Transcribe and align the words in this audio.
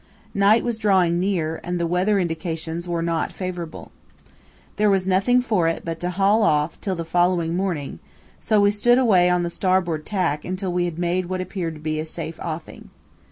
Night 0.33 0.63
was 0.63 0.79
drawing 0.79 1.19
near, 1.19 1.61
and 1.63 1.79
the 1.79 1.85
weather 1.85 2.17
indications 2.19 2.89
were 2.89 3.03
not 3.03 3.31
favourable. 3.31 3.91
There 4.77 4.89
was 4.89 5.05
nothing 5.05 5.41
for 5.43 5.67
it 5.67 5.83
but 5.85 5.99
to 5.99 6.09
haul 6.09 6.41
off 6.41 6.81
till 6.81 6.95
the 6.95 7.05
following 7.05 7.55
morning, 7.55 7.99
so 8.39 8.59
we 8.59 8.71
stood 8.71 8.97
away 8.97 9.29
on 9.29 9.43
the 9.43 9.49
starboard 9.51 10.03
tack 10.07 10.43
until 10.43 10.73
we 10.73 10.85
had 10.85 10.97
made 10.97 11.27
what 11.27 11.39
appeared 11.39 11.75
to 11.75 11.79
be 11.79 11.99
a 11.99 12.05
safe 12.05 12.39
offing. 12.39 12.89